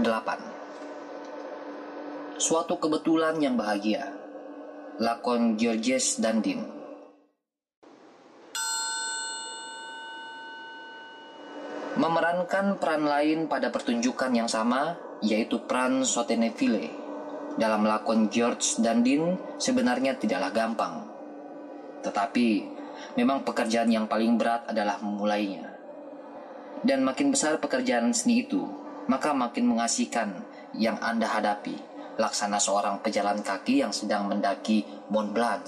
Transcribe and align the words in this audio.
8. 0.00 2.40
Suatu 2.40 2.80
kebetulan 2.80 3.36
yang 3.44 3.60
bahagia. 3.60 4.08
Lakon 4.96 5.60
Georges 5.60 6.16
Dandin. 6.16 6.64
Memerankan 12.00 12.80
peran 12.80 13.04
lain 13.04 13.52
pada 13.52 13.68
pertunjukan 13.68 14.32
yang 14.32 14.48
sama, 14.48 14.96
yaitu 15.20 15.60
peran 15.68 16.08
Soteneville. 16.08 16.88
Dalam 17.60 17.84
lakon 17.84 18.32
George 18.32 18.80
Dandin 18.80 19.36
sebenarnya 19.60 20.16
tidaklah 20.16 20.56
gampang. 20.56 21.04
Tetapi, 22.00 22.48
memang 23.20 23.44
pekerjaan 23.44 23.92
yang 23.92 24.08
paling 24.08 24.40
berat 24.40 24.72
adalah 24.72 24.96
memulainya. 25.04 25.68
Dan 26.80 27.04
makin 27.04 27.28
besar 27.28 27.60
pekerjaan 27.60 28.16
seni 28.16 28.48
itu, 28.48 28.80
maka 29.10 29.34
makin 29.34 29.66
mengasihkan 29.66 30.44
yang 30.76 30.98
Anda 31.02 31.26
hadapi, 31.26 31.74
laksana 32.20 32.60
seorang 32.60 33.00
pejalan 33.00 33.40
kaki 33.40 33.82
yang 33.82 33.92
sedang 33.92 34.28
mendaki 34.28 34.84
Mont 35.10 35.32
Blanc. 35.32 35.66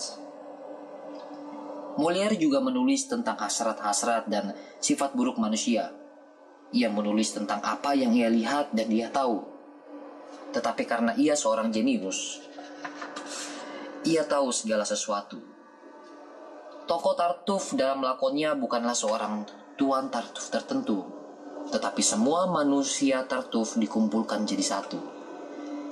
Molière 1.95 2.35
juga 2.35 2.59
menulis 2.59 3.07
tentang 3.07 3.39
hasrat-hasrat 3.39 4.27
dan 4.27 4.51
sifat 4.83 5.15
buruk 5.15 5.39
manusia. 5.39 5.95
Ia 6.75 6.91
menulis 6.91 7.31
tentang 7.31 7.63
apa 7.63 7.95
yang 7.95 8.11
ia 8.11 8.27
lihat 8.27 8.75
dan 8.75 8.91
dia 8.91 9.07
tahu. 9.15 9.47
Tetapi 10.51 10.83
karena 10.91 11.15
ia 11.15 11.39
seorang 11.39 11.71
jenius, 11.71 12.43
ia 14.03 14.27
tahu 14.27 14.51
segala 14.51 14.83
sesuatu. 14.83 15.39
Tokoh 16.85 17.15
Tartuf 17.17 17.73
dalam 17.79 18.05
lakonnya 18.05 18.53
bukanlah 18.59 18.93
seorang 18.93 19.47
tuan 19.79 20.11
Tartuf 20.11 20.51
tertentu, 20.51 21.24
tetapi 21.73 22.03
semua 22.05 22.51
manusia 22.51 23.25
Tartuf 23.25 23.77
dikumpulkan 23.79 24.45
jadi 24.45 24.65
satu, 24.65 24.99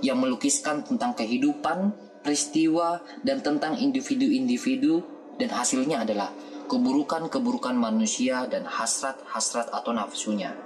yang 0.02 0.18
melukiskan 0.18 0.82
tentang 0.82 1.14
kehidupan, 1.14 1.94
peristiwa, 2.20 3.00
dan 3.22 3.40
tentang 3.40 3.78
individu-individu, 3.78 5.00
dan 5.38 5.50
hasilnya 5.54 6.02
adalah 6.04 6.30
keburukan-keburukan 6.68 7.76
manusia 7.76 8.48
dan 8.48 8.64
hasrat-hasrat 8.64 9.68
atau 9.70 9.92
nafsunya. 9.92 10.56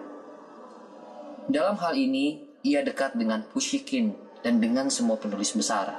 Dalam 1.46 1.78
hal 1.78 1.94
ini, 1.94 2.46
ia 2.66 2.82
dekat 2.82 3.14
dengan 3.14 3.46
Pushikin 3.46 4.14
dan 4.42 4.58
dengan 4.58 4.90
semua 4.90 5.18
penulis 5.18 5.54
besar. 5.54 5.98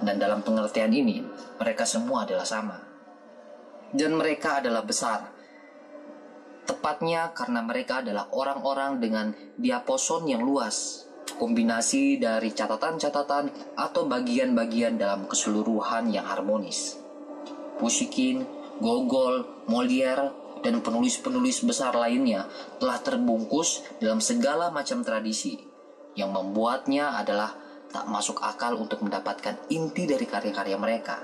Dan 0.00 0.20
dalam 0.20 0.44
pengertian 0.44 0.92
ini, 0.92 1.24
mereka 1.56 1.88
semua 1.88 2.28
adalah 2.28 2.44
sama. 2.44 2.76
Dan 3.92 4.16
mereka 4.16 4.60
adalah 4.60 4.84
besar, 4.84 5.35
Tepatnya 6.66 7.30
karena 7.30 7.62
mereka 7.62 8.02
adalah 8.02 8.26
orang-orang 8.34 8.98
dengan 8.98 9.26
diaposon 9.54 10.26
yang 10.26 10.42
luas, 10.42 11.06
kombinasi 11.38 12.18
dari 12.18 12.50
catatan-catatan 12.50 13.78
atau 13.78 14.02
bagian-bagian 14.10 14.98
dalam 14.98 15.30
keseluruhan 15.30 16.10
yang 16.10 16.26
harmonis. 16.26 16.98
Pushikin, 17.78 18.42
Gogol, 18.82 19.66
Molière, 19.70 20.34
dan 20.66 20.82
penulis-penulis 20.82 21.62
besar 21.62 21.94
lainnya 21.94 22.50
telah 22.82 22.98
terbungkus 22.98 23.86
dalam 24.02 24.18
segala 24.18 24.74
macam 24.74 25.06
tradisi 25.06 25.60
yang 26.16 26.32
membuatnya 26.32 27.14
adalah 27.14 27.54
tak 27.92 28.08
masuk 28.08 28.42
akal 28.42 28.74
untuk 28.74 29.04
mendapatkan 29.04 29.54
inti 29.70 30.08
dari 30.08 30.26
karya-karya 30.26 30.76
mereka. 30.80 31.16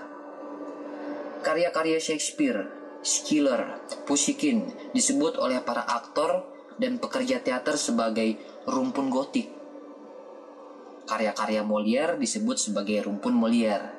Karya-karya 1.43 1.99
Shakespeare 1.99 2.82
Schiller, 3.03 3.83
Pushikin 4.07 4.71
disebut 4.95 5.35
oleh 5.35 5.59
para 5.59 5.83
aktor 5.83 6.47
dan 6.79 7.03
pekerja 7.03 7.43
teater 7.43 7.75
sebagai 7.75 8.39
rumpun 8.71 9.11
gotik. 9.11 9.51
Karya-karya 11.11 11.67
Molière 11.67 12.15
disebut 12.15 12.63
sebagai 12.63 13.03
rumpun 13.03 13.35
Molière. 13.35 13.91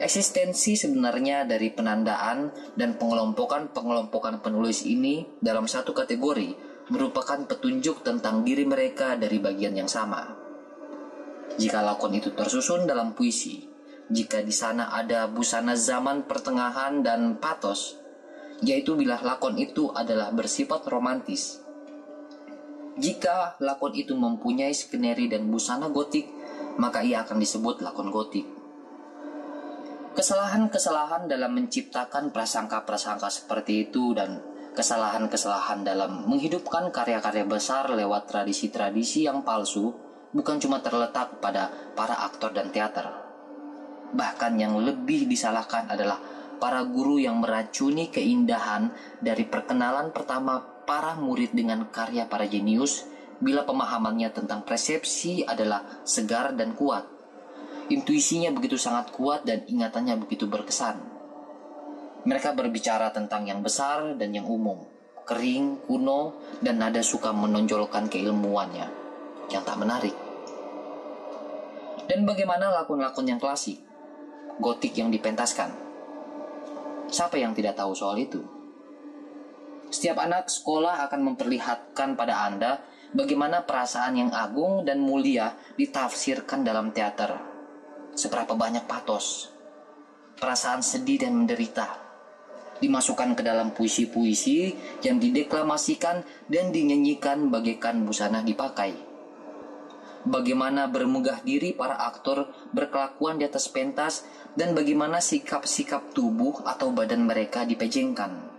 Eksistensi 0.00 0.74
sebenarnya 0.74 1.44
dari 1.44 1.68
penandaan 1.68 2.50
dan 2.74 2.96
pengelompokan-pengelompokan 2.96 4.40
penulis 4.40 4.88
ini 4.88 5.28
dalam 5.38 5.68
satu 5.68 5.92
kategori 5.92 6.56
merupakan 6.90 7.44
petunjuk 7.44 8.02
tentang 8.02 8.42
diri 8.42 8.64
mereka 8.64 9.14
dari 9.20 9.36
bagian 9.38 9.76
yang 9.76 9.86
sama. 9.86 10.32
Jika 11.60 11.84
lakon 11.84 12.16
itu 12.16 12.32
tersusun 12.32 12.88
dalam 12.88 13.12
puisi, 13.12 13.71
jika 14.10 14.42
di 14.42 14.50
sana 14.50 14.90
ada 14.90 15.30
busana 15.30 15.78
zaman 15.78 16.26
pertengahan 16.26 17.04
dan 17.06 17.38
patos, 17.38 18.00
yaitu 18.64 18.98
bila 18.98 19.18
lakon 19.22 19.54
itu 19.58 19.94
adalah 19.94 20.34
bersifat 20.34 20.86
romantis. 20.90 21.62
Jika 22.98 23.56
lakon 23.62 23.94
itu 23.94 24.12
mempunyai 24.18 24.74
skeneri 24.74 25.30
dan 25.30 25.48
busana 25.48 25.88
gotik, 25.88 26.28
maka 26.76 27.00
ia 27.00 27.22
akan 27.22 27.38
disebut 27.38 27.80
lakon 27.80 28.10
gotik. 28.10 28.44
Kesalahan-kesalahan 30.12 31.24
dalam 31.24 31.56
menciptakan 31.56 32.36
prasangka-prasangka 32.36 33.32
seperti 33.32 33.88
itu 33.88 34.12
dan 34.12 34.44
kesalahan-kesalahan 34.76 35.88
dalam 35.88 36.28
menghidupkan 36.28 36.92
karya-karya 36.92 37.48
besar 37.48 37.88
lewat 37.88 38.28
tradisi-tradisi 38.28 39.24
yang 39.24 39.40
palsu 39.40 39.92
bukan 40.36 40.60
cuma 40.60 40.84
terletak 40.84 41.40
pada 41.40 41.72
para 41.96 42.28
aktor 42.28 42.52
dan 42.52 42.68
teater 42.72 43.31
Bahkan 44.12 44.52
yang 44.60 44.76
lebih 44.76 45.24
disalahkan 45.24 45.88
adalah 45.88 46.20
para 46.62 46.84
guru 46.86 47.18
yang 47.18 47.42
meracuni 47.42 48.12
keindahan 48.12 48.92
dari 49.18 49.42
perkenalan 49.48 50.14
pertama 50.14 50.62
para 50.86 51.18
murid 51.18 51.50
dengan 51.56 51.90
karya 51.90 52.28
para 52.30 52.46
jenius 52.46 53.08
bila 53.42 53.66
pemahamannya 53.66 54.30
tentang 54.30 54.62
persepsi 54.62 55.42
adalah 55.42 55.82
segar 56.06 56.54
dan 56.54 56.78
kuat. 56.78 57.02
Intuisinya 57.90 58.54
begitu 58.54 58.78
sangat 58.78 59.10
kuat 59.10 59.42
dan 59.42 59.66
ingatannya 59.66 60.14
begitu 60.22 60.46
berkesan. 60.46 61.02
Mereka 62.22 62.54
berbicara 62.54 63.10
tentang 63.10 63.50
yang 63.50 63.58
besar 63.66 64.14
dan 64.14 64.30
yang 64.30 64.46
umum, 64.46 64.86
kering, 65.26 65.82
kuno, 65.90 66.38
dan 66.62 66.78
nada 66.78 67.02
suka 67.02 67.34
menonjolkan 67.34 68.06
keilmuannya 68.06 68.86
yang 69.50 69.66
tak 69.66 69.74
menarik. 69.82 70.14
Dan 72.06 72.22
bagaimana 72.22 72.70
lakon-lakon 72.70 73.26
yang 73.26 73.42
klasik? 73.42 73.91
Gotik 74.62 74.94
yang 74.94 75.10
dipentaskan. 75.10 75.74
Siapa 77.10 77.36
yang 77.36 77.52
tidak 77.52 77.76
tahu 77.76 77.92
soal 77.92 78.16
itu? 78.22 78.40
Setiap 79.92 80.24
anak 80.24 80.48
sekolah 80.48 81.04
akan 81.10 81.34
memperlihatkan 81.34 82.16
pada 82.16 82.48
Anda 82.48 82.80
bagaimana 83.12 83.68
perasaan 83.68 84.16
yang 84.16 84.30
agung 84.32 84.88
dan 84.88 85.02
mulia 85.02 85.52
ditafsirkan 85.76 86.64
dalam 86.64 86.94
teater. 86.94 87.36
Seberapa 88.16 88.56
banyak 88.56 88.88
patos, 88.88 89.52
perasaan 90.40 90.80
sedih 90.80 91.20
dan 91.28 91.36
menderita 91.36 92.00
dimasukkan 92.82 93.38
ke 93.38 93.42
dalam 93.46 93.70
puisi-puisi 93.70 94.74
yang 95.06 95.22
dideklamasikan 95.22 96.26
dan 96.50 96.74
dinyanyikan 96.74 97.46
bagaikan 97.46 98.02
busana 98.02 98.42
dipakai 98.42 99.11
bagaimana 100.26 100.86
bermegah 100.86 101.42
diri 101.42 101.74
para 101.74 101.98
aktor 101.98 102.50
berkelakuan 102.70 103.38
di 103.38 103.44
atas 103.46 103.66
pentas, 103.70 104.26
dan 104.52 104.76
bagaimana 104.76 105.18
sikap-sikap 105.18 106.12
tubuh 106.12 106.60
atau 106.68 106.92
badan 106.92 107.24
mereka 107.24 107.64
dipejengkan. 107.64 108.52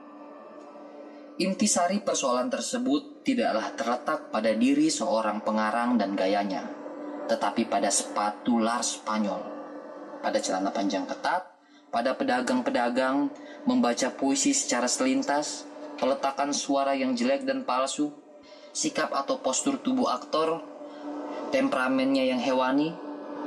Intisari 1.38 2.02
persoalan 2.02 2.50
tersebut 2.50 3.26
tidaklah 3.26 3.74
terletak 3.74 4.20
pada 4.30 4.54
diri 4.54 4.90
seorang 4.90 5.42
pengarang 5.42 5.98
dan 5.98 6.14
gayanya, 6.14 6.66
tetapi 7.26 7.66
pada 7.66 7.90
sepatu 7.90 8.62
Lars 8.62 9.02
Spanyol, 9.02 9.42
pada 10.22 10.38
celana 10.38 10.70
panjang 10.70 11.10
ketat, 11.10 11.50
pada 11.90 12.18
pedagang-pedagang 12.18 13.30
membaca 13.66 14.10
puisi 14.14 14.54
secara 14.54 14.90
selintas, 14.90 15.66
peletakan 15.98 16.54
suara 16.54 16.98
yang 16.98 17.14
jelek 17.14 17.46
dan 17.46 17.66
palsu, 17.66 18.14
sikap 18.74 19.14
atau 19.14 19.38
postur 19.38 19.78
tubuh 19.78 20.10
aktor 20.10 20.73
temperamennya 21.54 22.26
yang 22.26 22.42
hewani, 22.42 22.98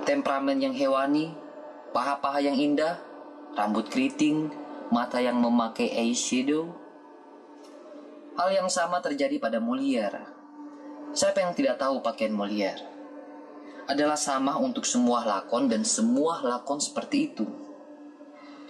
temperamen 0.06 0.62
yang 0.62 0.70
hewani, 0.70 1.34
paha-paha 1.90 2.38
yang 2.38 2.54
indah, 2.54 3.02
rambut 3.58 3.90
keriting, 3.90 4.46
mata 4.94 5.18
yang 5.18 5.42
memakai 5.42 5.90
eyeshadow. 5.90 6.70
Hal 8.38 8.54
yang 8.54 8.70
sama 8.70 9.02
terjadi 9.02 9.42
pada 9.42 9.58
Molière. 9.58 10.22
Siapa 11.18 11.42
yang 11.42 11.50
tidak 11.58 11.82
tahu 11.82 11.98
pakaian 11.98 12.30
Molière? 12.30 12.78
Adalah 13.90 14.14
sama 14.14 14.54
untuk 14.54 14.86
semua 14.86 15.26
lakon 15.26 15.66
dan 15.66 15.82
semua 15.82 16.38
lakon 16.46 16.78
seperti 16.78 17.34
itu. 17.34 17.42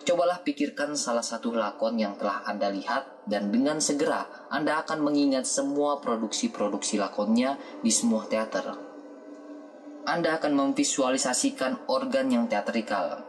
Cobalah 0.07 0.41
pikirkan 0.41 0.97
salah 0.97 1.25
satu 1.25 1.53
lakon 1.53 2.01
yang 2.01 2.17
telah 2.17 2.41
Anda 2.49 2.73
lihat 2.73 3.29
dan 3.29 3.53
dengan 3.53 3.85
segera 3.85 4.49
Anda 4.49 4.81
akan 4.81 5.05
mengingat 5.05 5.45
semua 5.45 6.01
produksi-produksi 6.01 6.97
lakonnya 6.97 7.61
di 7.85 7.93
semua 7.93 8.25
teater. 8.31 8.86
Anda 10.07 10.39
akan 10.39 10.55
memvisualisasikan 10.55 11.91
organ 11.91 12.31
yang 12.31 12.47
teatrikal, 12.47 13.27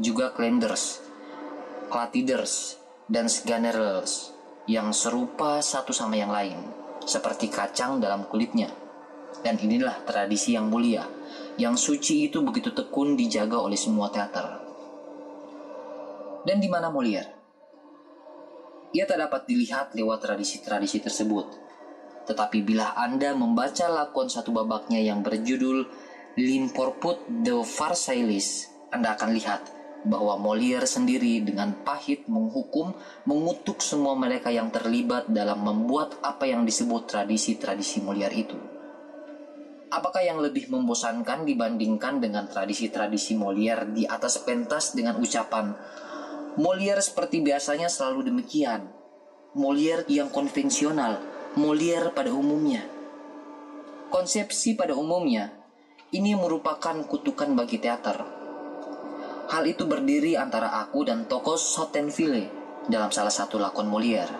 juga 0.00 0.32
klenders, 0.32 1.04
clatiders, 1.92 2.80
dan 3.04 3.28
sgannerels 3.28 4.32
yang 4.64 4.88
serupa 4.96 5.60
satu 5.60 5.92
sama 5.92 6.16
yang 6.16 6.32
lain, 6.32 6.56
seperti 7.04 7.52
kacang 7.52 8.00
dalam 8.00 8.24
kulitnya. 8.24 8.72
Dan 9.44 9.60
inilah 9.60 10.00
tradisi 10.08 10.56
yang 10.56 10.72
mulia, 10.72 11.04
yang 11.60 11.76
suci 11.76 12.32
itu 12.32 12.40
begitu 12.40 12.72
tekun 12.72 13.20
dijaga 13.20 13.60
oleh 13.60 13.76
semua 13.76 14.08
teater. 14.08 14.64
Dan 16.48 16.56
di 16.56 16.72
mana 16.72 16.88
Molière? 16.88 17.36
Ia 18.96 19.04
tak 19.04 19.28
dapat 19.28 19.44
dilihat 19.44 19.92
lewat 19.92 20.24
tradisi-tradisi 20.24 21.04
tersebut. 21.04 21.52
Tetapi 22.24 22.64
bila 22.64 22.96
Anda 22.96 23.36
membaca 23.36 23.92
lakon 23.92 24.32
satu 24.32 24.56
babaknya 24.56 25.04
yang 25.04 25.20
berjudul 25.20 26.03
L'Imporput 26.34 27.30
de 27.30 27.54
Versailles, 27.62 28.66
Anda 28.90 29.14
akan 29.14 29.30
lihat 29.30 29.70
bahwa 30.02 30.34
Molière 30.34 30.82
sendiri 30.82 31.46
dengan 31.46 31.86
pahit 31.86 32.26
menghukum, 32.26 32.90
mengutuk 33.22 33.78
semua 33.78 34.18
mereka 34.18 34.50
yang 34.50 34.74
terlibat 34.74 35.30
dalam 35.30 35.62
membuat 35.62 36.18
apa 36.26 36.44
yang 36.50 36.66
disebut 36.66 37.06
tradisi-tradisi 37.06 38.02
Molière 38.02 38.34
itu. 38.34 38.58
Apakah 39.94 40.26
yang 40.26 40.42
lebih 40.42 40.74
membosankan 40.74 41.46
dibandingkan 41.46 42.18
dengan 42.18 42.50
tradisi-tradisi 42.50 43.38
Molière 43.38 43.86
di 43.86 44.02
atas 44.02 44.42
pentas 44.42 44.90
dengan 44.90 45.22
ucapan 45.22 45.70
Molière 46.54 47.02
seperti 47.02 47.42
biasanya 47.42 47.86
selalu 47.86 48.30
demikian. 48.30 48.86
Molière 49.54 50.02
yang 50.10 50.34
konvensional, 50.34 51.18
Molière 51.54 52.10
pada 52.10 52.34
umumnya. 52.34 52.82
Konsepsi 54.10 54.74
pada 54.78 54.94
umumnya, 54.94 55.63
ini 56.14 56.38
merupakan 56.38 56.94
kutukan 57.10 57.50
bagi 57.58 57.82
teater 57.82 58.44
Hal 59.44 59.68
itu 59.68 59.84
berdiri 59.84 60.40
antara 60.40 60.72
aku 60.80 61.04
dan 61.04 61.28
tokoh 61.28 61.60
Sotenville 61.60 62.48
dalam 62.88 63.12
salah 63.12 63.30
satu 63.30 63.60
lakon 63.60 63.92
Molière. 63.92 64.32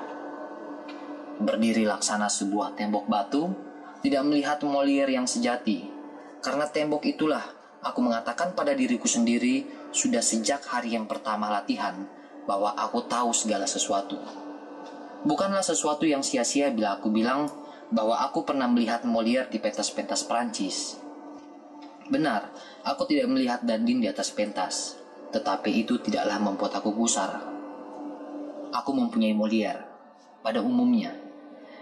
Berdiri 1.36 1.84
laksana 1.84 2.32
sebuah 2.32 2.72
tembok 2.72 3.04
batu, 3.04 3.52
tidak 4.00 4.24
melihat 4.24 4.64
Molière 4.64 5.12
yang 5.12 5.28
sejati. 5.28 5.92
Karena 6.40 6.64
tembok 6.72 7.04
itulah 7.04 7.44
aku 7.84 8.00
mengatakan 8.00 8.56
pada 8.56 8.72
diriku 8.72 9.04
sendiri 9.04 9.68
sudah 9.92 10.24
sejak 10.24 10.64
hari 10.72 10.96
yang 10.96 11.04
pertama 11.04 11.52
latihan 11.52 12.08
bahwa 12.48 12.72
aku 12.72 13.04
tahu 13.04 13.36
segala 13.36 13.68
sesuatu. 13.68 14.16
Bukanlah 15.24 15.64
sesuatu 15.64 16.08
yang 16.08 16.24
sia-sia 16.24 16.72
bila 16.72 16.96
aku 16.96 17.12
bilang 17.12 17.48
bahwa 17.92 18.24
aku 18.24 18.40
pernah 18.48 18.68
melihat 18.72 19.04
Molière 19.04 19.52
di 19.52 19.60
pentas-pentas 19.60 20.24
Prancis. 20.24 21.03
Benar, 22.04 22.52
aku 22.84 23.08
tidak 23.08 23.32
melihat 23.32 23.64
Dandin 23.64 24.04
di 24.04 24.08
atas 24.12 24.28
pentas, 24.28 25.00
tetapi 25.32 25.72
itu 25.72 25.96
tidaklah 25.96 26.36
membuat 26.36 26.76
aku 26.76 26.92
gusar. 26.92 27.40
Aku 28.76 28.90
mempunyai 28.92 29.32
Molière 29.32 29.88
pada 30.44 30.60
umumnya 30.60 31.16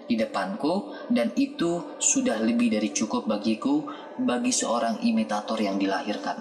di 0.06 0.14
depanku 0.14 0.94
dan 1.10 1.34
itu 1.34 1.98
sudah 1.98 2.38
lebih 2.38 2.70
dari 2.70 2.94
cukup 2.94 3.26
bagiku 3.26 3.82
bagi 4.20 4.54
seorang 4.54 5.02
imitator 5.02 5.58
yang 5.58 5.80
dilahirkan. 5.80 6.38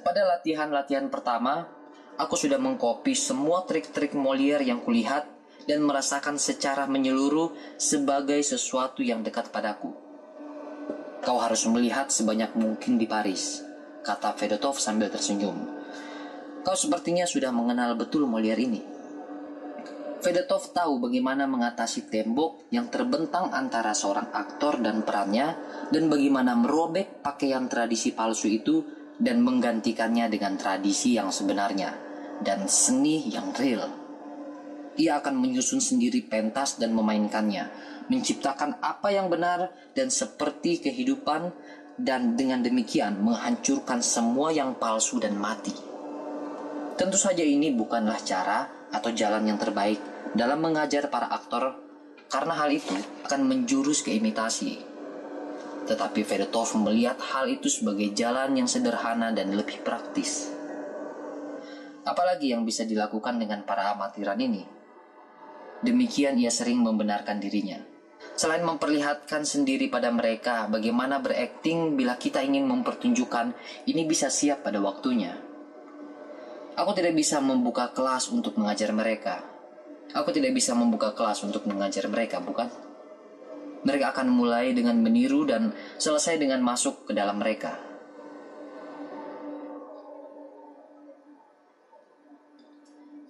Pada 0.00 0.22
latihan-latihan 0.26 1.12
pertama, 1.12 1.68
aku 2.16 2.40
sudah 2.40 2.56
mengkopi 2.56 3.12
semua 3.12 3.68
trik-trik 3.68 4.16
Molière 4.16 4.64
yang 4.64 4.80
kulihat 4.80 5.28
dan 5.68 5.84
merasakan 5.84 6.40
secara 6.40 6.88
menyeluruh 6.88 7.52
sebagai 7.76 8.40
sesuatu 8.40 9.04
yang 9.04 9.20
dekat 9.20 9.52
padaku. 9.52 10.09
Kau 11.20 11.36
harus 11.36 11.68
melihat 11.68 12.08
sebanyak 12.08 12.56
mungkin 12.56 12.96
di 12.96 13.04
Paris, 13.04 13.60
kata 14.00 14.32
Fedotov 14.40 14.80
sambil 14.80 15.12
tersenyum. 15.12 15.52
Kau 16.64 16.72
sepertinya 16.72 17.28
sudah 17.28 17.52
mengenal 17.52 17.92
betul 17.92 18.24
Molière 18.24 18.56
ini. 18.56 18.80
Fedotov 20.24 20.72
tahu 20.72 20.96
bagaimana 20.96 21.44
mengatasi 21.44 22.08
tembok 22.08 22.72
yang 22.72 22.88
terbentang 22.88 23.52
antara 23.52 23.92
seorang 23.92 24.32
aktor 24.32 24.80
dan 24.80 25.04
perannya 25.04 25.56
dan 25.92 26.08
bagaimana 26.08 26.56
merobek 26.56 27.20
pakaian 27.20 27.68
tradisi 27.68 28.16
palsu 28.16 28.48
itu 28.48 28.84
dan 29.20 29.44
menggantikannya 29.44 30.32
dengan 30.32 30.56
tradisi 30.56 31.20
yang 31.20 31.28
sebenarnya 31.28 31.92
dan 32.40 32.64
seni 32.64 33.28
yang 33.28 33.52
real. 33.56 33.99
Ia 34.98 35.22
akan 35.22 35.38
menyusun 35.38 35.78
sendiri 35.78 36.26
pentas 36.26 36.80
dan 36.80 36.90
memainkannya 36.96 37.90
menciptakan 38.10 38.82
apa 38.82 39.14
yang 39.14 39.30
benar 39.30 39.70
dan 39.94 40.10
seperti 40.10 40.82
kehidupan 40.82 41.54
dan 41.94 42.34
dengan 42.34 42.58
demikian 42.58 43.22
menghancurkan 43.22 44.02
semua 44.02 44.50
yang 44.50 44.74
palsu 44.74 45.22
dan 45.22 45.38
mati. 45.38 45.72
Tentu 46.98 47.16
saja 47.16 47.46
ini 47.46 47.70
bukanlah 47.70 48.18
cara 48.26 48.66
atau 48.90 49.14
jalan 49.14 49.46
yang 49.46 49.56
terbaik 49.62 50.02
dalam 50.34 50.58
mengajar 50.58 51.06
para 51.06 51.30
aktor 51.30 51.78
karena 52.26 52.58
hal 52.58 52.68
itu 52.74 52.92
akan 53.24 53.46
menjurus 53.46 54.02
ke 54.02 54.10
imitasi. 54.10 54.82
Tetapi 55.86 56.20
Fedotov 56.26 56.76
melihat 56.82 57.18
hal 57.18 57.46
itu 57.46 57.70
sebagai 57.70 58.10
jalan 58.12 58.58
yang 58.58 58.66
sederhana 58.66 59.30
dan 59.30 59.54
lebih 59.54 59.80
praktis. 59.86 60.50
Apalagi 62.04 62.50
yang 62.50 62.66
bisa 62.66 62.82
dilakukan 62.82 63.38
dengan 63.38 63.62
para 63.62 63.94
amatiran 63.94 64.38
ini? 64.38 64.79
Demikian 65.80 66.36
ia 66.36 66.52
sering 66.52 66.84
membenarkan 66.84 67.40
dirinya. 67.40 67.80
Selain 68.36 68.60
memperlihatkan 68.60 69.48
sendiri 69.48 69.88
pada 69.88 70.12
mereka 70.12 70.68
bagaimana 70.68 71.20
berakting 71.24 71.96
bila 71.96 72.20
kita 72.20 72.44
ingin 72.44 72.68
mempertunjukkan 72.68 73.56
ini 73.88 74.04
bisa 74.04 74.28
siap 74.28 74.60
pada 74.60 74.76
waktunya. 74.80 75.40
Aku 76.76 76.92
tidak 76.92 77.16
bisa 77.16 77.40
membuka 77.40 77.92
kelas 77.92 78.28
untuk 78.28 78.60
mengajar 78.60 78.92
mereka. 78.92 79.44
Aku 80.12 80.32
tidak 80.36 80.52
bisa 80.52 80.76
membuka 80.76 81.16
kelas 81.16 81.40
untuk 81.44 81.64
mengajar 81.64 82.08
mereka, 82.12 82.40
bukan? 82.44 82.68
Mereka 83.84 84.12
akan 84.12 84.28
mulai 84.28 84.76
dengan 84.76 85.00
meniru 85.00 85.48
dan 85.48 85.72
selesai 85.96 86.36
dengan 86.36 86.60
masuk 86.60 87.08
ke 87.08 87.12
dalam 87.16 87.40
mereka. 87.40 87.76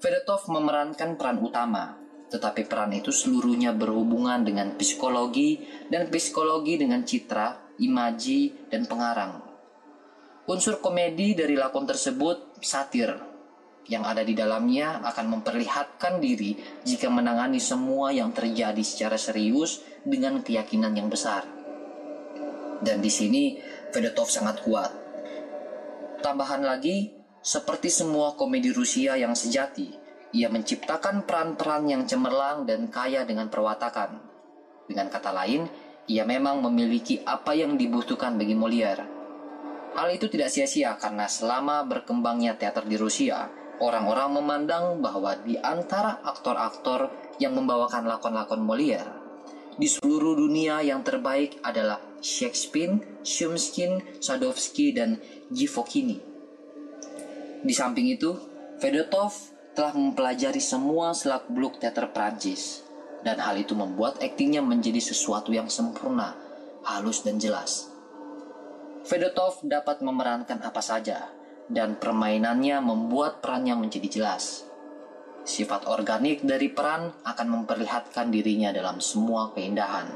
Fedotov 0.02 0.48
memerankan 0.48 1.14
peran 1.14 1.38
utama 1.44 2.09
tetapi 2.30 2.70
peran 2.70 2.94
itu 2.94 3.10
seluruhnya 3.10 3.74
berhubungan 3.74 4.46
dengan 4.46 4.78
psikologi 4.78 5.66
dan 5.90 6.06
psikologi 6.08 6.78
dengan 6.78 7.02
citra, 7.02 7.76
imaji, 7.82 8.70
dan 8.70 8.86
pengarang. 8.86 9.42
Unsur 10.46 10.78
komedi 10.78 11.34
dari 11.34 11.58
lakon 11.58 11.86
tersebut 11.86 12.58
satir 12.62 13.12
yang 13.90 14.06
ada 14.06 14.22
di 14.22 14.38
dalamnya 14.38 15.02
akan 15.02 15.38
memperlihatkan 15.38 16.22
diri 16.22 16.54
jika 16.86 17.10
menangani 17.10 17.58
semua 17.58 18.14
yang 18.14 18.30
terjadi 18.30 18.80
secara 18.86 19.18
serius 19.18 19.82
dengan 20.06 20.38
keyakinan 20.40 20.94
yang 20.94 21.10
besar. 21.10 21.42
Dan 22.80 23.04
di 23.04 23.12
sini 23.12 23.60
Fedotov 23.92 24.32
sangat 24.32 24.64
kuat. 24.64 24.90
Tambahan 26.24 26.64
lagi, 26.64 27.12
seperti 27.40 27.88
semua 27.92 28.36
komedi 28.36 28.72
Rusia 28.72 29.16
yang 29.16 29.36
sejati, 29.36 29.99
ia 30.30 30.46
menciptakan 30.46 31.26
peran-peran 31.26 31.86
yang 31.90 32.02
cemerlang 32.06 32.66
dan 32.66 32.86
kaya 32.86 33.26
dengan 33.26 33.50
perwatakan. 33.50 34.22
Dengan 34.86 35.10
kata 35.10 35.30
lain, 35.34 35.66
ia 36.10 36.26
memang 36.26 36.62
memiliki 36.62 37.22
apa 37.22 37.54
yang 37.54 37.78
dibutuhkan 37.78 38.34
bagi 38.38 38.54
Molière. 38.54 39.06
Hal 39.94 40.10
itu 40.14 40.30
tidak 40.30 40.54
sia-sia 40.54 40.94
karena 40.98 41.26
selama 41.26 41.82
berkembangnya 41.86 42.54
teater 42.54 42.86
di 42.86 42.94
Rusia, 42.94 43.50
orang-orang 43.82 44.38
memandang 44.38 44.84
bahwa 45.02 45.34
di 45.42 45.58
antara 45.58 46.22
aktor-aktor 46.22 47.10
yang 47.42 47.58
membawakan 47.58 48.06
lakon-lakon 48.06 48.62
Molière, 48.62 49.10
di 49.74 49.86
seluruh 49.90 50.38
dunia 50.38 50.82
yang 50.82 51.02
terbaik 51.02 51.58
adalah 51.66 51.98
Shakespeare, 52.20 53.00
Shumskin, 53.26 54.20
Sadovsky, 54.20 54.92
dan 54.92 55.18
Gifokini. 55.50 56.20
Di 57.64 57.74
samping 57.74 58.12
itu, 58.12 58.36
Fedotov 58.76 59.59
telah 59.80 59.96
mempelajari 59.96 60.60
semua 60.60 61.16
selak-beluk 61.16 61.80
teater 61.80 62.12
Prancis 62.12 62.84
dan 63.24 63.40
hal 63.40 63.56
itu 63.56 63.72
membuat 63.72 64.20
aktingnya 64.20 64.60
menjadi 64.60 65.00
sesuatu 65.00 65.56
yang 65.56 65.72
sempurna, 65.72 66.36
halus 66.84 67.24
dan 67.24 67.40
jelas. 67.40 67.88
Fedotov 69.08 69.64
dapat 69.64 70.04
memerankan 70.04 70.60
apa 70.60 70.84
saja 70.84 71.32
dan 71.72 71.96
permainannya 71.96 72.76
membuat 72.84 73.40
perannya 73.40 73.72
menjadi 73.72 74.20
jelas. 74.20 74.68
Sifat 75.48 75.88
organik 75.88 76.44
dari 76.44 76.68
peran 76.68 77.16
akan 77.24 77.48
memperlihatkan 77.48 78.28
dirinya 78.28 78.76
dalam 78.76 79.00
semua 79.00 79.48
keindahan. 79.56 80.12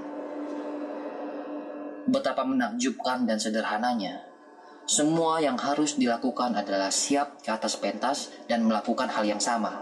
Betapa 2.05 2.45
menakjubkan 2.45 3.25
dan 3.25 3.41
sederhananya 3.41 4.34
semua 4.85 5.41
yang 5.41 5.57
harus 5.57 5.97
dilakukan 5.97 6.53
adalah 6.53 6.93
siap 6.93 7.41
ke 7.41 7.49
atas 7.49 7.81
pentas 7.81 8.29
dan 8.45 8.69
melakukan 8.69 9.09
hal 9.09 9.25
yang 9.25 9.41
sama. 9.41 9.81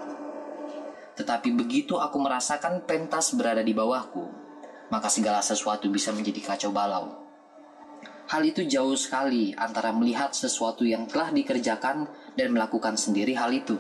Tetapi 1.19 1.51
begitu 1.59 1.99
aku 1.99 2.23
merasakan 2.23 2.87
pentas 2.87 3.35
berada 3.35 3.67
di 3.67 3.75
bawahku, 3.75 4.31
maka 4.95 5.11
segala 5.11 5.43
sesuatu 5.43 5.91
bisa 5.91 6.15
menjadi 6.15 6.55
kacau 6.55 6.71
balau. 6.71 7.19
Hal 8.31 8.47
itu 8.47 8.63
jauh 8.63 8.95
sekali 8.95 9.51
antara 9.59 9.91
melihat 9.91 10.31
sesuatu 10.33 10.87
yang 10.87 11.11
telah 11.11 11.35
dikerjakan 11.35 12.07
dan 12.39 12.49
melakukan 12.55 12.95
sendiri 12.95 13.35
hal 13.35 13.51
itu. 13.51 13.77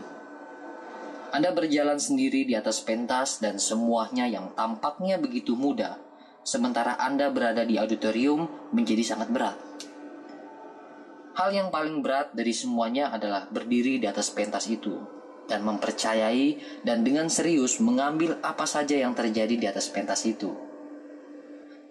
Anda 1.33 1.55
berjalan 1.55 1.97
sendiri 1.97 2.45
di 2.45 2.59
atas 2.59 2.85
pentas 2.85 3.41
dan 3.41 3.57
semuanya 3.62 4.29
yang 4.29 4.52
tampaknya 4.52 5.17
begitu 5.17 5.57
mudah 5.57 5.97
sementara 6.43 6.99
Anda 6.99 7.31
berada 7.31 7.62
di 7.62 7.79
auditorium 7.79 8.50
menjadi 8.75 9.14
sangat 9.14 9.31
berat. 9.31 9.57
Hal 11.33 11.49
yang 11.49 11.73
paling 11.73 12.05
berat 12.05 12.37
dari 12.37 12.53
semuanya 12.53 13.09
adalah 13.09 13.49
berdiri 13.49 13.97
di 13.97 14.05
atas 14.05 14.29
pentas 14.29 14.69
itu 14.69 15.23
dan 15.49 15.65
mempercayai 15.65 16.81
dan 16.85 17.01
dengan 17.05 17.29
serius 17.33 17.81
mengambil 17.81 18.37
apa 18.45 18.69
saja 18.69 18.97
yang 18.97 19.17
terjadi 19.17 19.57
di 19.57 19.67
atas 19.69 19.89
pentas 19.89 20.29
itu. 20.29 20.53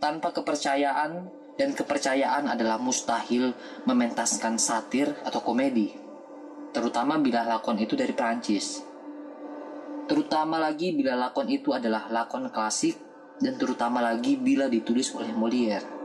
Tanpa 0.01 0.33
kepercayaan 0.33 1.29
dan 1.57 1.69
kepercayaan 1.77 2.50
adalah 2.50 2.81
mustahil 2.81 3.53
mementaskan 3.86 4.57
satir 4.57 5.13
atau 5.25 5.45
komedi, 5.45 5.93
terutama 6.74 7.21
bila 7.21 7.45
lakon 7.45 7.77
itu 7.77 7.93
dari 7.93 8.13
Prancis. 8.17 8.81
Terutama 10.10 10.57
lagi 10.57 10.93
bila 10.93 11.13
lakon 11.17 11.50
itu 11.50 11.74
adalah 11.74 12.10
lakon 12.10 12.50
klasik 12.50 12.98
dan 13.41 13.57
terutama 13.62 14.01
lagi 14.01 14.38
bila 14.38 14.65
ditulis 14.69 15.13
oleh 15.13 15.29
Molière. 15.33 16.00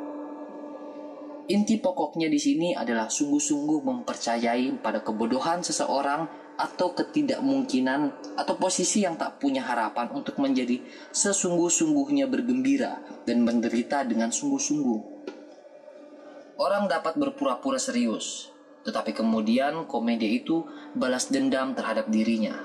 Inti 1.47 1.79
pokoknya 1.79 2.26
di 2.26 2.43
sini 2.43 2.75
adalah 2.75 3.07
sungguh-sungguh 3.07 3.79
mempercayai 3.87 4.83
pada 4.83 4.99
kebodohan 4.99 5.62
seseorang 5.62 6.26
atau 6.59 6.91
ketidakmungkinan 6.91 8.35
atau 8.35 8.55
posisi 8.59 9.07
yang 9.07 9.15
tak 9.15 9.38
punya 9.38 9.62
harapan 9.62 10.11
untuk 10.11 10.43
menjadi 10.43 10.83
sesungguh-sungguhnya 11.15 12.26
bergembira 12.26 12.99
dan 13.23 13.47
menderita 13.47 14.03
dengan 14.03 14.35
sungguh-sungguh. 14.35 15.00
Orang 16.59 16.91
dapat 16.91 17.15
berpura-pura 17.15 17.79
serius, 17.79 18.50
tetapi 18.83 19.15
kemudian 19.15 19.87
komedi 19.87 20.43
itu 20.43 20.67
balas 20.99 21.31
dendam 21.31 21.79
terhadap 21.79 22.11
dirinya. 22.11 22.59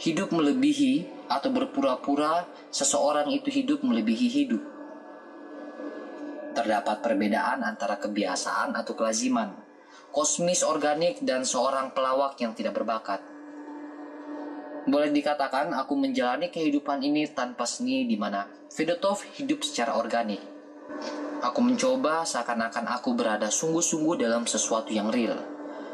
Hidup 0.00 0.32
melebihi 0.32 1.28
atau 1.28 1.52
berpura-pura 1.52 2.48
seseorang 2.72 3.28
itu 3.28 3.52
hidup 3.52 3.84
melebihi 3.84 4.28
hidup 4.32 4.73
terdapat 6.54 7.02
perbedaan 7.02 7.66
antara 7.66 7.98
kebiasaan 7.98 8.72
atau 8.78 8.94
kelaziman, 8.94 9.52
kosmis 10.14 10.62
organik 10.62 11.20
dan 11.26 11.42
seorang 11.42 11.90
pelawak 11.90 12.38
yang 12.38 12.54
tidak 12.54 12.78
berbakat. 12.78 13.20
Boleh 14.86 15.10
dikatakan 15.10 15.74
aku 15.74 15.96
menjalani 15.98 16.52
kehidupan 16.52 17.02
ini 17.02 17.26
tanpa 17.32 17.66
seni 17.66 18.06
di 18.06 18.14
mana 18.14 18.46
Fedotov 18.70 19.26
hidup 19.36 19.64
secara 19.66 19.96
organik. 19.98 20.40
Aku 21.44 21.60
mencoba 21.60 22.24
seakan-akan 22.24 22.88
aku 22.88 23.12
berada 23.12 23.52
sungguh-sungguh 23.52 24.16
dalam 24.16 24.48
sesuatu 24.48 24.92
yang 24.92 25.12
real, 25.12 25.36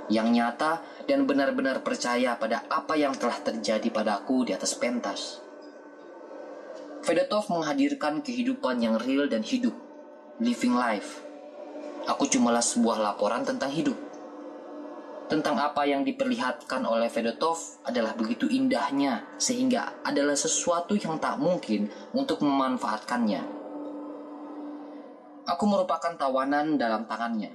yang 0.07 0.31
nyata 0.31 0.83
dan 1.07 1.27
benar-benar 1.27 1.83
percaya 1.83 2.39
pada 2.39 2.67
apa 2.71 2.95
yang 2.95 3.15
telah 3.19 3.39
terjadi 3.43 3.91
padaku 3.91 4.47
di 4.47 4.55
atas 4.55 4.79
pentas. 4.79 5.43
Fedotov 7.03 7.51
menghadirkan 7.51 8.23
kehidupan 8.23 8.79
yang 8.79 8.95
real 8.99 9.27
dan 9.27 9.43
hidup, 9.43 9.75
living 10.41 10.73
life. 10.73 11.21
Aku 12.09 12.25
cumalah 12.25 12.65
sebuah 12.65 12.97
laporan 12.97 13.45
tentang 13.45 13.69
hidup. 13.77 13.95
Tentang 15.29 15.61
apa 15.61 15.85
yang 15.85 16.01
diperlihatkan 16.03 16.83
oleh 16.89 17.13
Fedotov 17.13 17.61
adalah 17.85 18.17
begitu 18.17 18.49
indahnya 18.49 19.29
sehingga 19.37 20.01
adalah 20.03 20.35
sesuatu 20.35 20.97
yang 20.97 21.21
tak 21.21 21.37
mungkin 21.37 21.93
untuk 22.17 22.41
memanfaatkannya. 22.41 23.45
Aku 25.45 25.65
merupakan 25.69 26.17
tawanan 26.17 26.81
dalam 26.81 27.05
tangannya. 27.05 27.53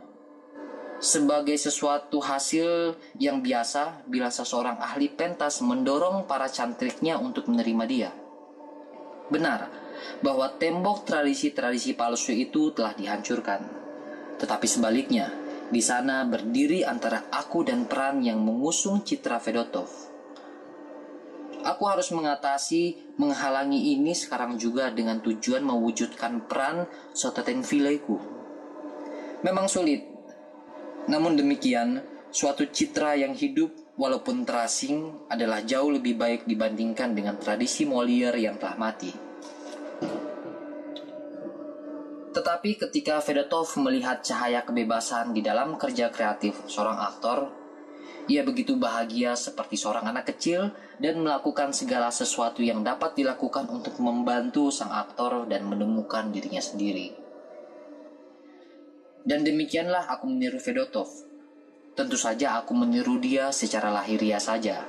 Sebagai 1.01 1.57
sesuatu 1.57 2.21
hasil 2.21 2.95
yang 3.17 3.41
biasa 3.41 4.07
bila 4.07 4.29
seseorang 4.29 4.77
ahli 4.77 5.09
pentas 5.09 5.59
mendorong 5.59 6.29
para 6.29 6.47
cantriknya 6.47 7.17
untuk 7.17 7.49
menerima 7.49 7.83
dia. 7.89 8.11
Benar, 9.27 9.84
bahwa 10.19 10.51
tembok 10.55 11.03
tradisi-tradisi 11.07 11.95
palsu 11.95 12.33
itu 12.33 12.71
telah 12.71 12.95
dihancurkan. 12.95 13.61
Tetapi 14.39 14.67
sebaliknya, 14.67 15.31
di 15.65 15.81
sana 15.81 16.21
berdiri 16.27 16.85
antara 16.85 17.25
aku 17.33 17.65
dan 17.65 17.89
peran 17.89 18.21
yang 18.21 18.37
mengusung 18.43 19.01
citra 19.01 19.41
Fedotov. 19.41 19.89
Aku 21.65 21.89
harus 21.89 22.13
mengatasi, 22.13 23.17
menghalangi 23.17 23.97
ini 23.97 24.13
sekarang 24.13 24.61
juga 24.61 24.93
dengan 24.93 25.17
tujuan 25.25 25.65
mewujudkan 25.65 26.45
peran 26.45 26.85
Sotatenvileku. 27.17 28.21
Memang 29.41 29.65
sulit, 29.65 30.05
namun 31.09 31.33
demikian, 31.33 32.05
suatu 32.29 32.69
citra 32.69 33.17
yang 33.17 33.33
hidup 33.33 33.73
walaupun 33.97 34.45
terasing 34.45 35.25
adalah 35.29 35.65
jauh 35.65 35.89
lebih 35.89 36.17
baik 36.17 36.45
dibandingkan 36.45 37.17
dengan 37.17 37.37
tradisi 37.37 37.85
Molière 37.85 38.37
yang 38.37 38.61
telah 38.61 38.77
mati. 38.77 39.24
Tetapi 42.65 42.81
ketika 42.81 43.21
Fedotov 43.21 43.77
melihat 43.77 44.25
cahaya 44.25 44.65
kebebasan 44.65 45.37
di 45.37 45.45
dalam 45.45 45.77
kerja 45.77 46.09
kreatif 46.09 46.65
seorang 46.65 46.97
aktor, 46.97 47.53
ia 48.25 48.41
begitu 48.41 48.73
bahagia 48.73 49.37
seperti 49.37 49.77
seorang 49.77 50.09
anak 50.09 50.33
kecil 50.33 50.73
dan 50.97 51.21
melakukan 51.21 51.77
segala 51.77 52.09
sesuatu 52.09 52.65
yang 52.65 52.81
dapat 52.81 53.21
dilakukan 53.21 53.69
untuk 53.69 54.01
membantu 54.01 54.73
sang 54.73 54.89
aktor 54.89 55.45
dan 55.45 55.69
menemukan 55.69 56.33
dirinya 56.33 56.57
sendiri. 56.57 57.13
Dan 59.21 59.45
demikianlah 59.45 60.09
aku 60.09 60.25
meniru 60.25 60.57
Fedotov. 60.57 61.13
Tentu 61.93 62.17
saja 62.17 62.57
aku 62.57 62.73
meniru 62.73 63.21
dia 63.21 63.53
secara 63.53 63.93
lahiriah 63.93 64.41
saja, 64.41 64.81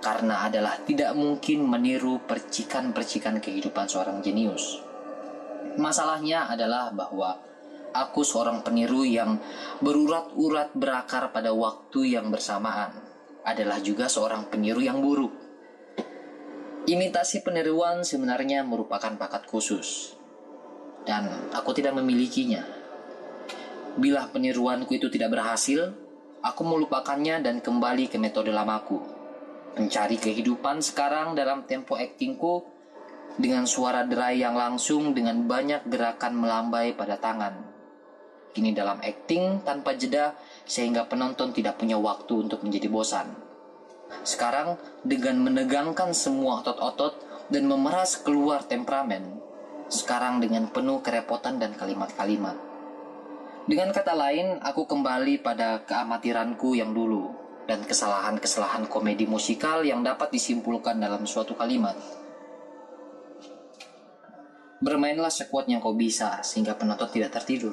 karena 0.00 0.48
adalah 0.48 0.80
tidak 0.88 1.12
mungkin 1.12 1.60
meniru 1.68 2.24
percikan-percikan 2.24 3.36
kehidupan 3.36 3.84
seorang 3.84 4.24
jenius. 4.24 4.91
Masalahnya 5.76 6.48
adalah 6.52 6.92
bahwa 6.92 7.40
aku 7.92 8.24
seorang 8.24 8.64
peniru 8.64 9.04
yang 9.04 9.36
berurat-urat 9.84 10.72
berakar 10.76 11.32
pada 11.32 11.52
waktu 11.52 12.16
yang 12.16 12.32
bersamaan, 12.32 12.92
adalah 13.44 13.78
juga 13.84 14.08
seorang 14.08 14.48
peniru 14.48 14.80
yang 14.80 15.04
buruk. 15.04 15.32
Imitasi 16.82 17.46
peniruan 17.46 18.02
sebenarnya 18.02 18.66
merupakan 18.66 19.14
bakat 19.14 19.46
khusus, 19.46 20.18
dan 21.06 21.30
aku 21.54 21.70
tidak 21.76 21.94
memilikinya. 21.94 22.66
Bila 23.92 24.26
peniruanku 24.32 24.96
itu 24.96 25.06
tidak 25.12 25.36
berhasil, 25.36 25.92
aku 26.40 26.62
melupakannya 26.64 27.44
dan 27.44 27.60
kembali 27.60 28.08
ke 28.08 28.16
metode 28.16 28.50
lamaku. 28.50 28.98
Mencari 29.78 30.16
kehidupan 30.16 30.80
sekarang 30.80 31.36
dalam 31.36 31.64
tempo 31.68 31.96
aktingku 31.96 32.71
dengan 33.40 33.64
suara 33.64 34.04
derai 34.04 34.40
yang 34.40 34.52
langsung 34.52 35.16
dengan 35.16 35.48
banyak 35.48 35.88
gerakan 35.88 36.36
melambai 36.36 36.92
pada 36.92 37.16
tangan. 37.16 37.54
Kini 38.52 38.76
dalam 38.76 39.00
akting 39.00 39.64
tanpa 39.64 39.96
jeda 39.96 40.36
sehingga 40.68 41.08
penonton 41.08 41.56
tidak 41.56 41.80
punya 41.80 41.96
waktu 41.96 42.44
untuk 42.44 42.60
menjadi 42.60 42.92
bosan. 42.92 43.32
Sekarang 44.20 44.76
dengan 45.00 45.40
menegangkan 45.40 46.12
semua 46.12 46.60
otot-otot 46.60 47.16
dan 47.48 47.64
memeras 47.64 48.20
keluar 48.20 48.60
temperamen. 48.68 49.40
Sekarang 49.88 50.40
dengan 50.40 50.68
penuh 50.68 51.00
kerepotan 51.00 51.56
dan 51.56 51.72
kalimat-kalimat. 51.72 52.56
Dengan 53.64 53.94
kata 53.94 54.12
lain, 54.12 54.60
aku 54.60 54.84
kembali 54.84 55.40
pada 55.40 55.80
keamatiranku 55.88 56.76
yang 56.76 56.92
dulu 56.92 57.32
dan 57.64 57.86
kesalahan-kesalahan 57.86 58.90
komedi 58.90 59.24
musikal 59.24 59.80
yang 59.86 60.02
dapat 60.02 60.34
disimpulkan 60.34 60.98
dalam 60.98 61.24
suatu 61.24 61.54
kalimat. 61.54 61.94
Bermainlah 64.82 65.30
sekuat 65.30 65.70
yang 65.70 65.78
kau 65.78 65.94
bisa 65.94 66.42
sehingga 66.42 66.74
penonton 66.74 67.06
tidak 67.06 67.38
tertidur. 67.38 67.70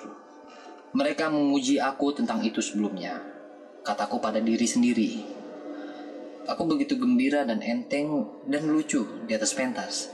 Mereka 0.94 1.34
memuji 1.34 1.82
aku 1.82 2.14
tentang 2.14 2.38
itu 2.46 2.62
sebelumnya. 2.62 3.18
Kataku 3.82 4.22
pada 4.22 4.38
diri 4.38 4.70
sendiri. 4.70 5.26
Aku 6.46 6.70
begitu 6.70 7.02
gembira 7.02 7.50
dan 7.50 7.66
enteng 7.66 8.30
dan 8.46 8.70
lucu 8.70 9.26
di 9.26 9.34
atas 9.34 9.58
pentas. 9.58 10.14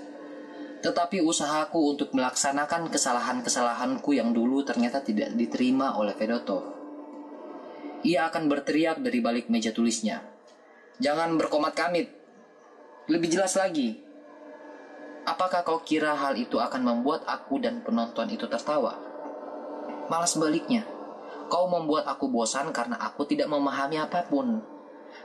Tetapi 0.79 1.19
usahaku 1.19 1.99
untuk 1.99 2.15
melaksanakan 2.15 2.87
kesalahan-kesalahanku 2.87 4.15
yang 4.15 4.31
dulu 4.31 4.63
ternyata 4.63 5.03
tidak 5.03 5.35
diterima 5.35 5.99
oleh 5.99 6.15
Fedotov. 6.15 6.63
Ia 8.07 8.31
akan 8.31 8.47
berteriak 8.47 9.03
dari 9.03 9.19
balik 9.19 9.51
meja 9.51 9.75
tulisnya. 9.75 10.23
Jangan 11.03 11.35
berkomat 11.35 11.75
kamit. 11.75 12.07
Lebih 13.11 13.35
jelas 13.35 13.59
lagi, 13.59 14.04
Apakah 15.25 15.65
kau 15.65 15.81
kira 15.81 16.13
hal 16.13 16.37
itu 16.37 16.61
akan 16.61 16.85
membuat 16.85 17.25
aku 17.25 17.57
dan 17.57 17.81
penonton 17.81 18.29
itu 18.29 18.45
tertawa? 18.45 18.93
Malah 20.05 20.29
sebaliknya, 20.29 20.85
kau 21.49 21.65
membuat 21.65 22.05
aku 22.05 22.29
bosan 22.29 22.69
karena 22.69 22.93
aku 23.01 23.25
tidak 23.25 23.49
memahami 23.49 23.97
apa 23.97 24.21
pun. 24.29 24.61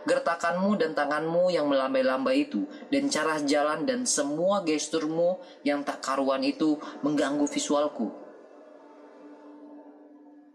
Gertakanmu 0.09 0.81
dan 0.81 0.97
tanganmu 0.97 1.53
yang 1.53 1.69
melambai-lambai 1.69 2.49
itu, 2.49 2.65
dan 2.89 3.13
cara 3.13 3.37
jalan 3.45 3.85
dan 3.85 4.09
semua 4.09 4.65
gesturmu 4.65 5.37
yang 5.69 5.85
tak 5.85 6.01
karuan 6.01 6.41
itu 6.41 6.81
mengganggu 7.05 7.45
visualku. 7.45 8.09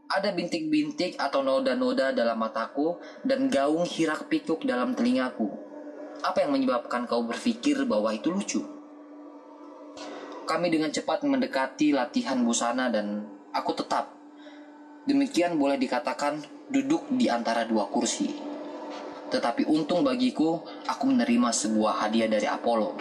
Ada 0.09 0.33
bintik-bintik 0.33 1.21
atau 1.21 1.45
noda-noda 1.45 2.09
dalam 2.17 2.41
mataku 2.41 2.97
dan 3.21 3.45
gaung 3.53 3.85
hirak 3.85 4.25
pikuk 4.25 4.65
dalam 4.65 4.97
telingaku. 4.97 5.53
Apa 6.25 6.41
yang 6.41 6.57
menyebabkan 6.57 7.05
kau 7.05 7.21
berpikir 7.21 7.85
bahwa 7.85 8.09
itu 8.09 8.33
lucu? 8.33 8.74
Kami 10.45 10.69
dengan 10.69 10.93
cepat 10.93 11.25
mendekati 11.25 11.89
latihan 11.89 12.37
busana 12.45 12.93
dan 12.93 13.25
aku 13.49 13.73
tetap 13.73 14.13
demikian 15.09 15.57
boleh 15.57 15.73
dikatakan 15.81 16.37
duduk 16.69 17.09
di 17.09 17.25
antara 17.25 17.65
dua 17.65 17.89
kursi. 17.89 18.29
Tetapi 19.33 19.65
untung 19.65 20.05
bagiku, 20.05 20.61
aku 20.85 21.03
menerima 21.09 21.49
sebuah 21.49 22.05
hadiah 22.05 22.29
dari 22.29 22.45
Apollo. 22.45 22.93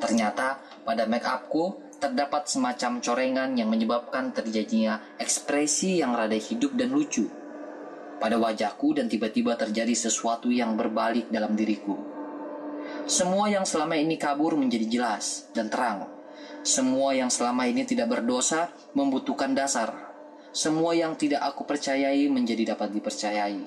Ternyata 0.00 0.56
pada 0.88 1.04
make 1.04 1.28
upku 1.28 1.84
terdapat 2.00 2.48
semacam 2.48 3.04
corengan 3.04 3.52
yang 3.52 3.68
menyebabkan 3.68 4.32
terjadinya 4.32 5.20
ekspresi 5.20 6.00
yang 6.00 6.16
rada 6.16 6.40
hidup 6.40 6.72
dan 6.80 6.96
lucu 6.96 7.28
pada 8.16 8.40
wajahku 8.40 8.96
dan 8.96 9.04
tiba-tiba 9.04 9.52
terjadi 9.54 9.92
sesuatu 9.92 10.48
yang 10.48 10.80
berbalik 10.80 11.28
dalam 11.28 11.52
diriku. 11.52 11.94
Semua 13.04 13.52
yang 13.52 13.68
selama 13.68 14.00
ini 14.00 14.16
kabur 14.16 14.56
menjadi 14.56 14.88
jelas 14.88 15.44
dan 15.52 15.68
terang 15.68 16.17
semua 16.66 17.14
yang 17.14 17.30
selama 17.30 17.70
ini 17.70 17.86
tidak 17.86 18.10
berdosa 18.10 18.68
membutuhkan 18.92 19.54
dasar. 19.54 19.94
Semua 20.50 20.96
yang 20.96 21.14
tidak 21.14 21.44
aku 21.44 21.62
percayai 21.62 22.26
menjadi 22.26 22.74
dapat 22.74 22.90
dipercayai. 22.90 23.62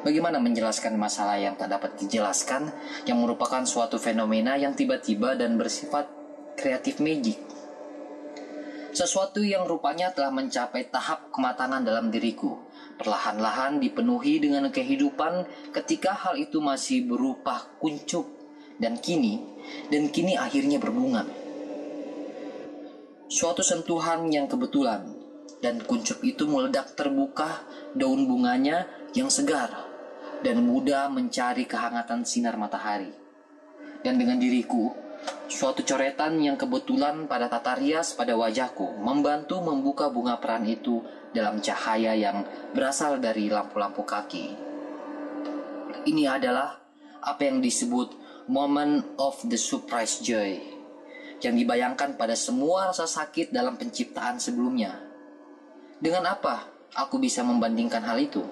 Bagaimana 0.00 0.40
menjelaskan 0.40 0.96
masalah 0.96 1.36
yang 1.36 1.60
tak 1.60 1.68
dapat 1.68 1.96
dijelaskan, 2.00 2.72
yang 3.04 3.20
merupakan 3.20 3.60
suatu 3.68 4.00
fenomena 4.00 4.56
yang 4.56 4.72
tiba-tiba 4.72 5.36
dan 5.36 5.60
bersifat 5.60 6.08
kreatif 6.56 7.04
magic? 7.04 7.36
Sesuatu 8.90 9.44
yang 9.44 9.68
rupanya 9.68 10.10
telah 10.10 10.34
mencapai 10.34 10.88
tahap 10.88 11.30
kematangan 11.30 11.84
dalam 11.84 12.08
diriku, 12.10 12.58
perlahan-lahan 12.98 13.78
dipenuhi 13.78 14.42
dengan 14.42 14.66
kehidupan 14.72 15.46
ketika 15.70 16.16
hal 16.16 16.34
itu 16.40 16.58
masih 16.58 17.06
berupa 17.06 17.70
kuncup 17.78 18.39
dan 18.80 18.96
kini 18.98 19.38
dan 19.92 20.08
kini 20.08 20.34
akhirnya 20.34 20.80
berbunga. 20.80 21.28
Suatu 23.30 23.62
sentuhan 23.62 24.26
yang 24.32 24.50
kebetulan 24.50 25.06
dan 25.62 25.78
kuncup 25.84 26.18
itu 26.24 26.48
meledak 26.48 26.96
terbuka 26.98 27.62
daun 27.94 28.26
bunganya 28.26 28.88
yang 29.14 29.30
segar 29.30 29.70
dan 30.40 30.64
mudah 30.64 31.06
mencari 31.12 31.68
kehangatan 31.68 32.24
sinar 32.24 32.56
matahari. 32.56 33.12
Dan 34.00 34.16
dengan 34.16 34.40
diriku, 34.40 34.96
suatu 35.46 35.84
coretan 35.84 36.40
yang 36.40 36.56
kebetulan 36.56 37.28
pada 37.28 37.52
tata 37.52 37.76
rias 37.76 38.16
pada 38.16 38.32
wajahku 38.32 38.96
membantu 39.04 39.60
membuka 39.60 40.08
bunga 40.08 40.40
peran 40.40 40.64
itu 40.64 41.04
dalam 41.36 41.60
cahaya 41.60 42.16
yang 42.16 42.42
berasal 42.72 43.20
dari 43.20 43.52
lampu-lampu 43.52 44.02
kaki. 44.02 44.46
Ini 46.08 46.24
adalah 46.26 46.80
apa 47.20 47.44
yang 47.44 47.60
disebut 47.60 48.16
moment 48.50 49.06
of 49.14 49.38
the 49.46 49.54
surprise 49.54 50.18
joy 50.18 50.58
yang 51.38 51.54
dibayangkan 51.54 52.18
pada 52.18 52.34
semua 52.34 52.90
rasa 52.90 53.06
sakit 53.06 53.54
dalam 53.54 53.78
penciptaan 53.78 54.42
sebelumnya. 54.42 54.98
Dengan 56.02 56.26
apa 56.26 56.66
aku 56.98 57.22
bisa 57.22 57.46
membandingkan 57.46 58.02
hal 58.02 58.18
itu? 58.18 58.42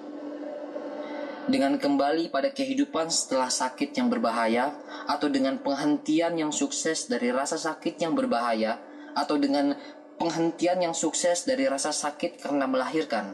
Dengan 1.51 1.75
kembali 1.75 2.31
pada 2.31 2.47
kehidupan 2.53 3.11
setelah 3.11 3.49
sakit 3.51 3.91
yang 3.97 4.07
berbahaya, 4.07 4.71
atau 5.09 5.27
dengan 5.27 5.57
penghentian 5.57 6.37
yang 6.37 6.53
sukses 6.53 7.09
dari 7.09 7.33
rasa 7.33 7.57
sakit 7.57 7.97
yang 7.97 8.13
berbahaya, 8.13 8.77
atau 9.17 9.35
dengan 9.35 9.73
penghentian 10.21 10.79
yang 10.89 10.93
sukses 10.93 11.49
dari 11.49 11.65
rasa 11.65 11.89
sakit 11.89 12.37
karena 12.37 12.69
melahirkan. 12.69 13.33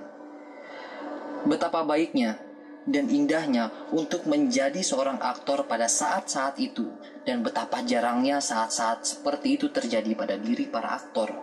Betapa 1.43 1.83
baiknya 1.83 2.39
dan 2.85 3.09
indahnya 3.09 3.73
untuk 3.89 4.29
menjadi 4.29 4.77
seorang 4.85 5.17
aktor 5.17 5.65
pada 5.65 5.89
saat-saat 5.89 6.61
itu 6.61 6.85
dan 7.25 7.41
betapa 7.41 7.81
jarangnya 7.81 8.37
saat-saat 8.37 9.01
seperti 9.01 9.57
itu 9.57 9.73
terjadi 9.73 10.13
pada 10.13 10.37
diri 10.37 10.69
para 10.69 10.93
aktor. 10.93 11.33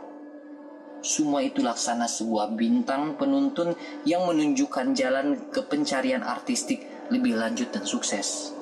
Semua 1.02 1.42
itu 1.42 1.66
laksana 1.66 2.06
sebuah 2.06 2.54
bintang 2.54 3.18
penuntun 3.18 3.75
yang 4.06 4.23
menunjukkan 4.23 4.95
jalan 4.95 5.50
ke 5.50 5.67
pencarian 5.67 6.23
artistik 6.23 6.86
lebih 7.10 7.34
lanjut 7.34 7.75
dan 7.75 7.82
sukses. 7.82 8.54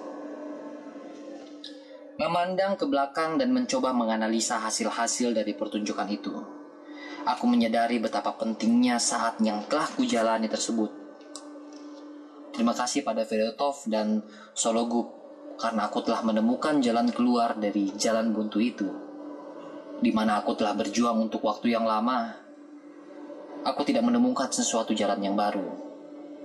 Memandang 2.16 2.80
ke 2.80 2.88
belakang 2.88 3.36
dan 3.36 3.52
mencoba 3.52 3.92
menganalisa 3.92 4.56
hasil-hasil 4.60 5.36
dari 5.36 5.52
pertunjukan 5.52 6.08
itu. 6.08 6.32
Aku 7.28 7.44
menyadari 7.44 8.00
betapa 8.00 8.32
pentingnya 8.40 8.96
saat 8.96 9.36
yang 9.44 9.60
telah 9.68 9.88
kujalani 9.92 10.48
tersebut 10.48 10.99
Terima 12.60 12.76
kasih 12.76 13.00
pada 13.00 13.24
Fedeltov 13.24 13.88
dan 13.88 14.20
Sologub 14.52 15.08
karena 15.56 15.88
aku 15.88 16.04
telah 16.04 16.20
menemukan 16.20 16.76
jalan 16.84 17.08
keluar 17.08 17.56
dari 17.56 17.88
jalan 17.96 18.36
buntu 18.36 18.60
itu. 18.60 18.84
Di 19.96 20.12
mana 20.12 20.44
aku 20.44 20.52
telah 20.60 20.76
berjuang 20.76 21.24
untuk 21.24 21.40
waktu 21.40 21.72
yang 21.72 21.88
lama. 21.88 22.36
Aku 23.64 23.80
tidak 23.88 24.04
menemukan 24.04 24.52
sesuatu 24.52 24.92
jalan 24.92 25.24
yang 25.24 25.40
baru. 25.40 25.72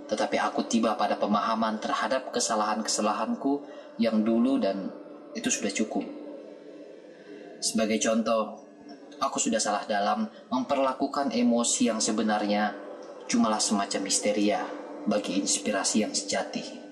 Tetapi 0.07 0.39
aku 0.39 0.63
tiba 0.71 0.95
pada 0.95 1.19
pemahaman 1.19 1.83
terhadap 1.83 2.31
kesalahan-kesalahanku 2.31 3.67
yang 3.99 4.23
dulu 4.23 4.55
dan 4.55 4.87
itu 5.35 5.51
sudah 5.51 5.75
cukup. 5.75 6.07
Sebagai 7.59 7.99
contoh, 7.99 8.63
aku 9.19 9.35
sudah 9.35 9.59
salah 9.59 9.83
dalam 9.83 10.31
memperlakukan 10.47 11.35
emosi 11.35 11.91
yang 11.91 11.99
sebenarnya 11.99 12.71
cumalah 13.27 13.59
semacam 13.59 14.07
histeria 14.07 14.84
bagi 15.05 15.41
inspirasi 15.41 16.05
yang 16.05 16.13
sejati. 16.13 16.84